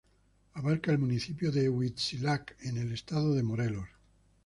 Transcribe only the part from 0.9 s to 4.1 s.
municipio de Huitzilac en el Estado de Morelos.